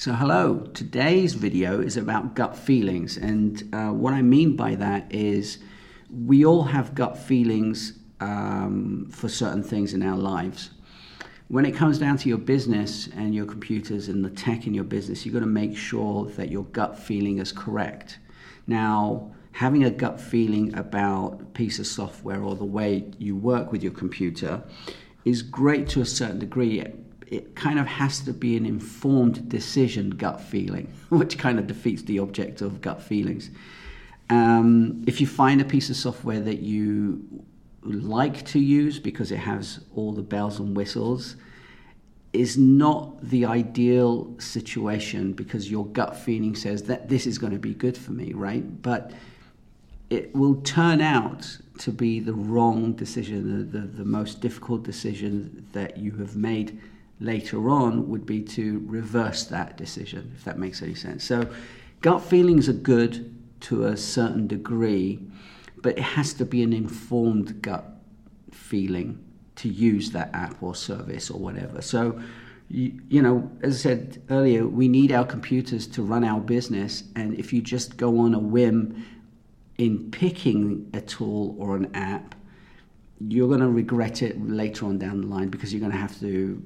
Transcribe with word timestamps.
So, 0.00 0.12
hello, 0.12 0.60
today's 0.74 1.34
video 1.34 1.80
is 1.80 1.96
about 1.96 2.36
gut 2.36 2.56
feelings. 2.56 3.16
And 3.16 3.68
uh, 3.74 3.88
what 3.88 4.14
I 4.14 4.22
mean 4.22 4.54
by 4.54 4.76
that 4.76 5.12
is 5.12 5.58
we 6.08 6.44
all 6.44 6.62
have 6.62 6.94
gut 6.94 7.18
feelings 7.18 7.98
um, 8.20 9.08
for 9.10 9.28
certain 9.28 9.64
things 9.64 9.94
in 9.94 10.04
our 10.04 10.16
lives. 10.16 10.70
When 11.48 11.66
it 11.66 11.74
comes 11.74 11.98
down 11.98 12.16
to 12.18 12.28
your 12.28 12.38
business 12.38 13.08
and 13.16 13.34
your 13.34 13.44
computers 13.44 14.06
and 14.06 14.24
the 14.24 14.30
tech 14.30 14.68
in 14.68 14.72
your 14.72 14.84
business, 14.84 15.26
you've 15.26 15.34
got 15.34 15.40
to 15.40 15.46
make 15.46 15.76
sure 15.76 16.26
that 16.26 16.48
your 16.48 16.66
gut 16.66 16.96
feeling 16.96 17.38
is 17.38 17.50
correct. 17.50 18.20
Now, 18.68 19.32
having 19.50 19.82
a 19.82 19.90
gut 19.90 20.20
feeling 20.20 20.78
about 20.78 21.40
a 21.40 21.44
piece 21.46 21.80
of 21.80 21.88
software 21.88 22.40
or 22.40 22.54
the 22.54 22.64
way 22.64 23.10
you 23.18 23.34
work 23.34 23.72
with 23.72 23.82
your 23.82 23.94
computer 23.94 24.62
is 25.24 25.42
great 25.42 25.88
to 25.88 26.00
a 26.00 26.06
certain 26.06 26.38
degree 26.38 26.84
it 27.30 27.54
kind 27.54 27.78
of 27.78 27.86
has 27.86 28.20
to 28.20 28.32
be 28.32 28.56
an 28.56 28.64
informed 28.64 29.48
decision 29.48 30.10
gut 30.10 30.40
feeling, 30.40 30.92
which 31.10 31.38
kind 31.38 31.58
of 31.58 31.66
defeats 31.66 32.02
the 32.02 32.18
object 32.18 32.60
of 32.62 32.80
gut 32.80 33.02
feelings. 33.02 33.50
Um, 34.30 35.04
if 35.06 35.20
you 35.20 35.26
find 35.26 35.60
a 35.60 35.64
piece 35.64 35.90
of 35.90 35.96
software 35.96 36.40
that 36.40 36.60
you 36.60 37.44
like 37.82 38.44
to 38.46 38.58
use 38.58 38.98
because 38.98 39.30
it 39.30 39.38
has 39.38 39.80
all 39.94 40.12
the 40.12 40.22
bells 40.22 40.58
and 40.58 40.76
whistles, 40.76 41.36
is 42.32 42.58
not 42.58 43.22
the 43.22 43.46
ideal 43.46 44.34
situation 44.38 45.32
because 45.32 45.70
your 45.70 45.86
gut 45.86 46.14
feeling 46.14 46.54
says 46.54 46.82
that 46.84 47.08
this 47.08 47.26
is 47.26 47.38
going 47.38 47.52
to 47.52 47.58
be 47.58 47.72
good 47.72 47.96
for 47.96 48.12
me, 48.12 48.34
right? 48.34 48.82
But 48.82 49.12
it 50.10 50.34
will 50.34 50.56
turn 50.56 51.00
out 51.00 51.58
to 51.78 51.90
be 51.90 52.20
the 52.20 52.34
wrong 52.34 52.92
decision, 52.92 53.70
the, 53.70 53.78
the, 53.78 53.86
the 53.86 54.04
most 54.04 54.40
difficult 54.40 54.82
decision 54.82 55.66
that 55.72 55.96
you 55.96 56.12
have 56.12 56.36
made 56.36 56.78
later 57.20 57.68
on 57.68 58.08
would 58.08 58.24
be 58.24 58.42
to 58.42 58.82
reverse 58.86 59.44
that 59.44 59.76
decision, 59.76 60.32
if 60.36 60.44
that 60.44 60.58
makes 60.58 60.82
any 60.82 60.94
sense. 60.94 61.24
So, 61.24 61.48
gut 62.00 62.22
feelings 62.22 62.68
are 62.68 62.74
good 62.74 63.34
to 63.60 63.86
a 63.86 63.96
certain 63.96 64.46
degree, 64.46 65.20
but 65.82 65.98
it 65.98 66.02
has 66.02 66.32
to 66.34 66.44
be 66.44 66.62
an 66.62 66.72
informed 66.72 67.60
gut 67.60 67.84
feeling 68.52 69.24
to 69.56 69.68
use 69.68 70.12
that 70.12 70.30
app 70.34 70.62
or 70.62 70.74
service 70.74 71.30
or 71.30 71.40
whatever. 71.40 71.82
So, 71.82 72.20
you, 72.68 73.00
you, 73.08 73.22
know, 73.22 73.50
as 73.62 73.74
I 73.74 73.78
said 73.78 74.22
earlier, 74.30 74.66
we 74.66 74.88
need 74.88 75.10
our 75.10 75.24
computers 75.24 75.86
to 75.88 76.02
run 76.02 76.22
our 76.22 76.40
business, 76.40 77.04
and 77.16 77.34
if 77.34 77.52
you 77.52 77.62
just 77.62 77.96
go 77.96 78.18
on 78.20 78.34
a 78.34 78.38
whim 78.38 79.04
in 79.78 80.10
picking 80.10 80.90
a 80.92 81.00
tool 81.00 81.56
or 81.58 81.76
an 81.76 81.94
app, 81.94 82.34
you're 83.20 83.48
going 83.48 83.60
to 83.60 83.68
regret 83.68 84.22
it 84.22 84.40
later 84.40 84.86
on 84.86 84.98
down 84.98 85.22
the 85.22 85.26
line 85.26 85.48
because 85.48 85.72
you're 85.72 85.80
going 85.80 85.92
to 85.92 85.98
have 85.98 86.18
to 86.20 86.62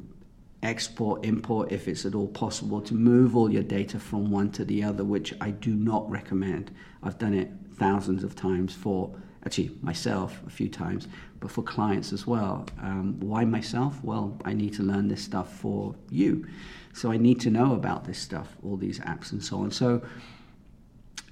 export, 0.63 1.25
import, 1.25 1.73
if 1.73 1.89
it's 1.89 2.05
at 2.05 2.15
all 2.15 2.29
possible, 2.29 2.81
to 2.83 2.95
move 2.95 3.37
all 3.37 3.53
your 3.53 3.63
data 3.63 3.99
from 3.99 4.31
one 4.31 4.51
to 4.53 4.65
the 4.65 4.83
other, 4.83 5.05
which 5.05 5.35
I 5.41 5.51
do 5.51 5.75
not 5.75 6.09
recommend. 6.09 6.71
I've 7.03 7.19
done 7.19 7.35
it 7.35 7.51
thousands 7.75 8.23
of 8.23 8.37
times 8.37 8.75
for 8.75 9.15
actually 9.45 9.73
myself 9.83 10.41
a 10.47 10.51
few 10.51 10.69
times, 10.69 11.09
but 11.41 11.51
for 11.51 11.63
clients 11.63 12.13
as 12.13 12.27
well. 12.27 12.67
Um, 12.81 13.19
why 13.19 13.45
myself? 13.45 13.99
Well, 14.05 14.39
I 14.45 14.53
need 14.53 14.73
to 14.75 14.83
learn 14.83 15.09
this 15.09 15.23
stuff 15.23 15.53
for 15.53 15.97
you. 16.11 16.47
So 16.93 17.11
I 17.11 17.17
need 17.17 17.41
to 17.41 17.51
know 17.51 17.75
about 17.75 18.05
this 18.05 18.19
stuff, 18.19 18.57
all 18.63 18.77
these 18.77 19.01
apps 19.01 19.33
and 19.33 19.43
so 19.43 19.59
on. 19.59 19.71
So 19.73 20.03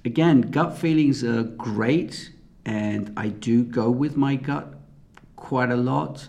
again, 0.03 0.41
gut 0.41 0.77
feelings 0.77 1.23
are 1.23 1.43
great, 1.43 2.31
and 2.65 3.13
I 3.15 3.29
do 3.29 3.63
go 3.63 3.89
with 3.89 4.17
my 4.17 4.35
gut 4.35 4.73
quite 5.35 5.69
a 5.69 5.77
lot. 5.77 6.27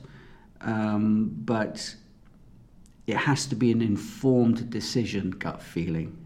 Um, 0.60 1.32
but 1.44 1.96
it 3.06 3.16
has 3.16 3.46
to 3.46 3.56
be 3.56 3.72
an 3.72 3.82
informed 3.82 4.70
decision, 4.70 5.30
gut 5.30 5.60
feeling. 5.62 6.16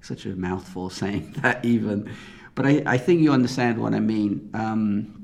Such 0.00 0.26
a 0.26 0.30
mouthful 0.30 0.90
saying 0.90 1.32
that, 1.42 1.64
even. 1.64 2.10
But 2.54 2.66
I, 2.66 2.82
I 2.86 2.98
think 2.98 3.20
you 3.20 3.32
understand 3.32 3.80
what 3.80 3.94
I 3.94 4.00
mean. 4.00 4.50
Um, 4.54 5.20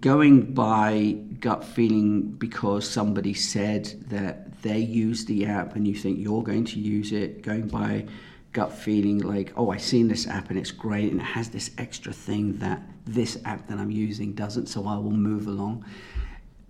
going 0.00 0.54
by 0.54 1.16
gut 1.40 1.64
feeling 1.64 2.22
because 2.22 2.88
somebody 2.88 3.34
said 3.34 3.86
that 4.08 4.62
they 4.62 4.78
use 4.78 5.24
the 5.24 5.46
app 5.46 5.74
and 5.74 5.88
you 5.88 5.94
think 5.94 6.18
you're 6.20 6.42
going 6.42 6.64
to 6.64 6.78
use 6.78 7.12
it, 7.12 7.42
going 7.42 7.66
by 7.66 8.06
gut 8.52 8.72
feeling 8.72 9.18
like, 9.18 9.52
oh, 9.56 9.70
I've 9.70 9.82
seen 9.82 10.08
this 10.08 10.28
app 10.28 10.50
and 10.50 10.58
it's 10.58 10.70
great 10.70 11.10
and 11.10 11.20
it 11.20 11.24
has 11.24 11.48
this 11.48 11.70
extra 11.78 12.12
thing 12.12 12.58
that 12.58 12.82
this 13.06 13.38
app 13.44 13.66
that 13.66 13.78
I'm 13.78 13.90
using 13.90 14.34
doesn't, 14.34 14.66
so 14.66 14.86
I 14.86 14.96
will 14.96 15.10
move 15.10 15.48
along 15.48 15.84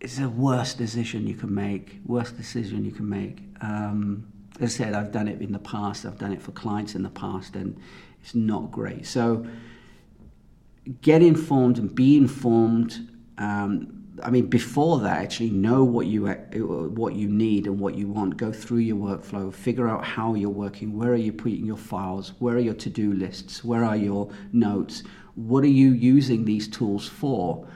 it's 0.02 0.16
the 0.16 0.28
worst 0.28 0.78
decision 0.78 1.28
you 1.28 1.34
can 1.34 1.54
make. 1.54 2.00
Worst 2.04 2.36
decision 2.36 2.84
you 2.84 2.90
can 2.90 3.08
make. 3.08 3.38
Um, 3.60 4.26
as 4.60 4.74
I 4.74 4.84
said, 4.84 4.94
I've 4.94 5.12
done 5.12 5.28
it 5.28 5.40
in 5.40 5.52
the 5.52 5.60
past. 5.60 6.04
I've 6.04 6.18
done 6.18 6.32
it 6.32 6.42
for 6.42 6.50
clients 6.50 6.96
in 6.96 7.04
the 7.04 7.08
past, 7.10 7.54
and 7.54 7.78
it's 8.20 8.34
not 8.34 8.72
great. 8.72 9.06
So 9.06 9.46
get 11.02 11.22
informed 11.22 11.78
and 11.78 11.94
be 11.94 12.16
informed. 12.16 13.08
Um, 13.38 14.04
I 14.24 14.30
mean, 14.30 14.46
before 14.46 14.98
that, 15.00 15.22
actually 15.22 15.50
know 15.50 15.84
what 15.84 16.06
you 16.06 16.26
what 16.26 17.14
you 17.14 17.28
need 17.28 17.68
and 17.68 17.78
what 17.78 17.94
you 17.94 18.08
want. 18.08 18.36
Go 18.36 18.52
through 18.52 18.78
your 18.78 18.96
workflow. 18.96 19.54
Figure 19.54 19.88
out 19.88 20.04
how 20.04 20.34
you're 20.34 20.50
working. 20.50 20.98
Where 20.98 21.12
are 21.12 21.16
you 21.28 21.32
putting 21.32 21.64
your 21.64 21.76
files? 21.76 22.32
Where 22.40 22.56
are 22.56 22.60
your 22.60 22.74
to-do 22.74 23.12
lists? 23.12 23.62
Where 23.62 23.84
are 23.84 23.96
your 23.96 24.30
notes? 24.52 25.04
What 25.36 25.62
are 25.62 25.68
you 25.68 25.92
using 25.92 26.44
these 26.44 26.66
tools 26.66 27.08
for? 27.08 27.68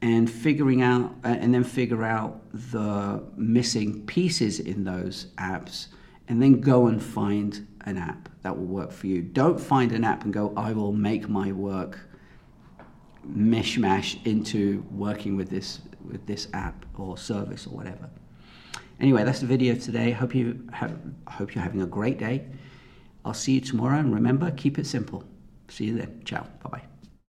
And 0.00 0.30
figuring 0.30 0.82
out 0.82 1.14
uh, 1.24 1.28
and 1.28 1.52
then 1.52 1.64
figure 1.64 2.04
out 2.04 2.40
the 2.52 3.22
missing 3.36 4.04
pieces 4.06 4.60
in 4.60 4.84
those 4.84 5.26
apps 5.38 5.88
and 6.28 6.40
then 6.42 6.60
go 6.60 6.86
and 6.86 7.02
find 7.02 7.66
an 7.82 7.96
app 7.96 8.28
that 8.42 8.56
will 8.56 8.66
work 8.66 8.92
for 8.92 9.06
you. 9.06 9.22
Don't 9.22 9.58
find 9.58 9.92
an 9.92 10.04
app 10.04 10.24
and 10.24 10.32
go 10.32 10.52
i 10.56 10.72
will 10.72 10.92
make 10.92 11.28
my 11.28 11.52
work 11.52 12.00
mishmash 13.28 14.24
into 14.26 14.84
working 14.90 15.36
with 15.36 15.50
this 15.50 15.80
with 16.04 16.26
this 16.26 16.48
app 16.54 16.86
or 16.96 17.18
service 17.18 17.66
or 17.66 17.70
whatever. 17.70 18.08
Anyway 19.00 19.24
that's 19.24 19.40
the 19.40 19.46
video 19.46 19.74
today. 19.74 20.12
Hope 20.12 20.34
you 20.34 20.66
have, 20.72 20.96
hope 21.26 21.54
you're 21.54 21.64
having 21.64 21.82
a 21.82 21.86
great 21.86 22.18
day. 22.18 22.46
I'll 23.24 23.34
see 23.34 23.52
you 23.52 23.60
tomorrow 23.60 23.98
and 23.98 24.14
remember 24.14 24.50
keep 24.52 24.78
it 24.78 24.86
simple. 24.86 25.24
See 25.68 25.86
you 25.86 25.98
then. 25.98 26.22
Ciao. 26.24 26.46
Bye 26.62 26.70
bye 26.70 26.97